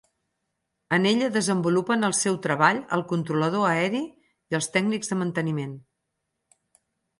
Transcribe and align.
En 0.95 1.03
ella 1.09 1.27
desenvolupen 1.35 2.07
el 2.07 2.15
seu 2.21 2.39
treball 2.47 2.81
el 2.97 3.05
controlador 3.13 3.67
aeri 3.75 4.03
i 4.09 4.59
els 4.61 4.73
tècnics 4.79 5.15
de 5.15 5.21
manteniment. 5.23 5.79